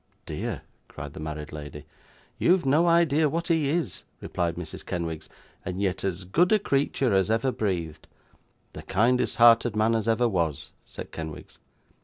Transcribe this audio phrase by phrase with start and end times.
[0.25, 1.85] 'Dear!' cried the married lady.
[2.39, 4.83] 'You've no idea what he is,' replied Mrs.
[4.83, 5.29] Kenwigs;
[5.63, 8.07] 'and yet as good a creature as ever breathed.'
[8.73, 11.59] 'The kindest hearted man as ever was,' said Kenwigs.